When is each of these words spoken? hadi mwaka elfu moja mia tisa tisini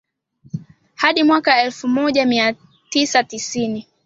hadi 0.95 1.23
mwaka 1.23 1.61
elfu 1.63 1.87
moja 1.87 2.25
mia 2.25 2.55
tisa 2.89 3.23
tisini 3.23 3.87